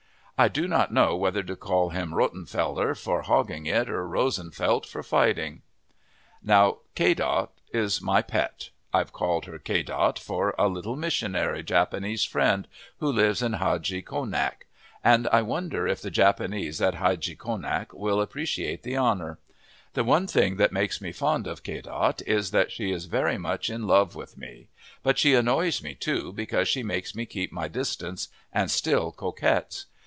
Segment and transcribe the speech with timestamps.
[0.43, 5.03] I do not know whether to call him Rottenfeller for hogging it, or Rosenfelt for
[5.03, 5.61] fighting.
[6.41, 8.71] Now Kadott is my pet.
[8.91, 12.67] I've called her Kadott for a little missionary Japanese friend,
[12.97, 14.65] who lives at Hadji Konak,
[15.03, 19.37] and I wonder if the Japanese at Hadji Konak will appreciate the honor?
[19.93, 23.69] The one thing that makes me fond of Kadott is that she is very much
[23.69, 24.69] in love with me;
[25.03, 29.85] but she annoys me, too, because she makes me keep my distance and still coquettes.